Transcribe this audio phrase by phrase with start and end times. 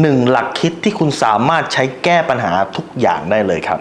[0.00, 3.80] หนึ่งหลักคิดที่คุณสามารถใช้แก้ปัญหาทุกอย่างได้เลยครับ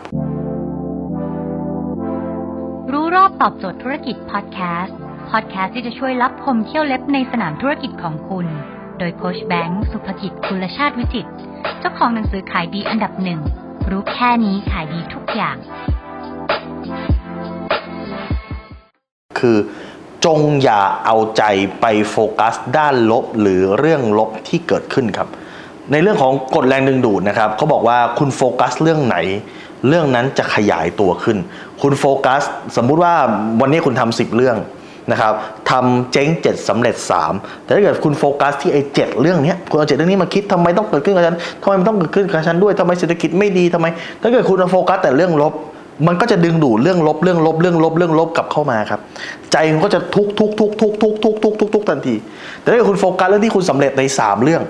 [2.92, 4.97] รู้รอบตอบโจทย์ธุรกิจพอดแคสต์
[5.29, 8.47] พอดแคสต์ที่จะช่วยรับพมเที่ยวเล็บในสนามธุรกิจของคุณ
[8.99, 11.31] โดยโคชแบงค์สุภกิจคุลชาติวิจิตร
[11.79, 13.39] เจ้าของหนังสือขายดีอันดับหนึ่ง
[13.89, 15.57] รู้แค่นี้ขายดีทุกอย่าง
[19.39, 19.57] คือ
[20.26, 21.44] จงอย่าเอาใจ
[21.80, 25.30] ไปโฟกัสด้านลบหรือเรื่องลบที่เกิดขึ้นครับ
[25.91, 29.17] ในเรื่องของกฎแรงดึงดูดนะครับเขาบอกว่าคุณโฟกัสเรื่องไหน
[29.88, 31.38] เรื่องนั้นจะขยายตัวขึ้น
[31.81, 32.41] คุณโฟกัส
[32.77, 33.13] สมมุติว่า
[33.62, 34.57] วันนี้คุณทำสิบเรื่อง
[35.12, 35.34] นะครับ
[35.71, 36.95] ทำเจ๊งเจ็ดสำเร็จ
[37.31, 43.87] 3 แต่ถ้าเกิดคุณโฟกัสที่ไอ้เจ็ดเรื่องนี้คุณเอาเจ็ดเรื่องนี้มาคิดทำไมต้องเกิดขึ้นกับฉันทำไมมันต้องเกิดขึ้นกับฉันด้วยทำไมเศรษฐกิจไม่ดีทำไม
[44.21, 45.53] ถ้าเกิดคุณโฟกัสแต่เรื่องลบ
[46.07, 48.99] มันก็จะดึงดูดเรื่องลบเรื่องลบเรื่องลบเรื่องลบกลับเข้ามาครับ
[49.51, 52.15] ใจมันก็จะทุกข์ทุกข์ทุกข์ทุกข์ทุกข์ทุกข์ทุกข์ทุกข์ทุกข์ทันที
[52.62, 54.62] แต่ถ้าเกิดคุณโฟกัสเรื่องที่คุณสำเร็จใน 3 เรื่อง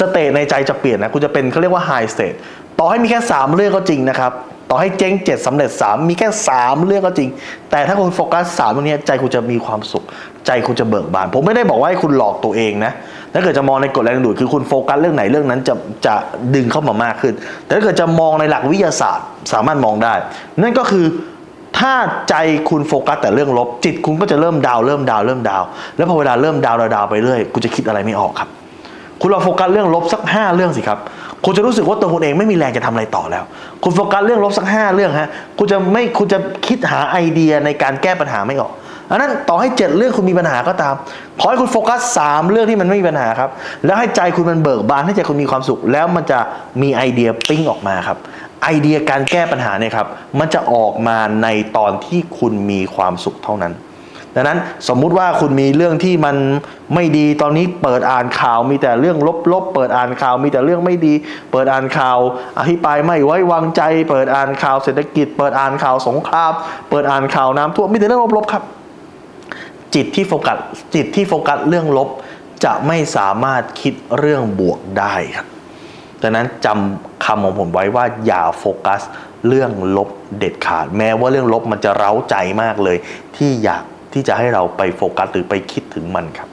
[0.00, 2.34] state ในใจจะเปลี่ยนนะคุณจะเป็นเขาเรียกว่า high state
[2.78, 4.32] ต่อให้มีแค่ 3 เรื่องก็จริงนะครับ
[4.70, 7.28] ต่อให้เจ๊งเจ็ดสำเร็จ 3 มีแค่ 3 เรื่องก็จริง
[7.70, 10.04] แต่ถ้าคุณโฟกัส3ตรงนี้ใจคุณจะมีความสุข
[10.46, 12.92] ใจคุณจะเบิกบาน ผมไม่ได้บอกว่าให้คุณหลอกตัวเองนะ
[13.32, 15.74] ถ้าเกิดจะมองในกฎแรงดูดคือคุณโฟกัสเรื่องไหนเรื่องนั้นจะ
[16.06, 16.14] จะ
[16.54, 20.14] ดึงเข้ามามากขึ้น แต่ถ้าเกิดจะมองในหลักวิทยาศาสตร์สามารถมองได้
[20.62, 21.06] นั่นก็คือ
[21.78, 21.92] ถ้า
[22.28, 22.34] ใจ
[22.68, 25.62] คุณโฟกัสแต่เรื่องลบจิตคุณก็จะเริ่มดาวเริ่มดาวเริ่มดาว
[25.96, 28.48] แล้วพอเวลาเริ่มดาวดาวดาวไปเรื่อยคุณจะคิดอะไรไม่ออกครับ
[29.20, 30.98] คุณลองโฟกัสเรื่องลบสัก 5 เรื่องสิครับ
[31.44, 33.44] คุณจะรู้สึกว่าตัวคุณเองไม่มีแรงจะทำอะไรต่อแล้ว
[33.82, 38.72] คุณโฟกัสเรื่องลบสัก 5 เรื่องฮะ คุณจะไม่ คุณจะคิดหาไอเดียในการแก้ปัญหาไม่ออก
[39.10, 40.94] อันนั้นต่อให้ 7 เรื่องคุณมีปัญหาก็ตาม
[41.40, 43.50] ขอให้คุณโฟกัส 3 เรื่องที่มันไม่มีปัญหาครับ
[43.84, 46.40] แล้วให้ใจคุณมันเบิกบาน ให้ใจคุณมีความสุข แล้วมันจะ
[46.82, 48.18] มีไอเดียปิ้งออกมาครับ
[48.62, 50.06] ไอเดียการแก้ปัญหาเนี่ยครับ
[50.38, 53.72] มันจะออกมาในตอนที่คุณมีความสุขเท่านั้น
[54.36, 56.36] ดังนั้นสมมุติว่าคุณมีเรื่องที่มัน
[56.94, 59.18] ไม่ดีตอนนี้เปิดอ่านข่าวมีแต่เรื่อง
[59.52, 61.14] ลบๆเปิดอ่านข่าวมีแต่เรื่องไม่ดี
[61.52, 62.18] เปิดอ่านข่าว
[62.58, 66.52] อภิปรายไม่ไว้วางใจ เปิดอ่านข่าวเศรษฐกิจ เปิดอ่านข่าวสงคราม
[66.90, 68.62] เปิดอ่านข่าวน้ำท่วมมีแต่เรื่องลบๆครับ
[69.94, 70.58] จิตที่โฟกัส
[70.94, 72.08] จิตที่โฟกัสเรื่องลบ
[72.64, 75.46] จะไม่สามารถคิดเรื่องบวกได้ครับ
[76.22, 79.02] ดังนั้นจำคำของผมไว้ว่าอย่าโฟกัส
[79.48, 82.96] เรื่องลบเด็ดขาด แม้ว่าเรื่องลบมันจะเร้าใจมากเลย
[83.36, 86.48] ที่อยาก ที่จะให้เราไปโฟกัสหรือไปคิดถึงมันครับ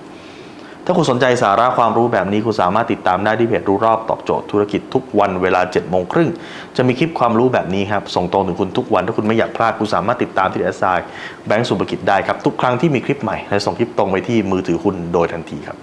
[0.86, 6.30] ถ้าคุณสนใจสาระความรู้แบบนี้คุณสามารถติดตามได้ที่เพจรู้รอบตอบโจทย์ธุรกิจทุกวันเวลา7จ็ดโมงครึ่ง
[6.78, 10.84] จะมีคลิปความรู้แบบนี้ครับส่งตรงถึงคุณทุกวันถ้าคุณไม่อยากพลาดคุณสามารถติดตามที่แอสไซ
[11.48, 15.78] แบงก์สุภกิจได้ครับทุกครั้งที่มีคลิปใหม่และส่งคลิปตรงไปที่มือถือคุณโดยทันทีครับ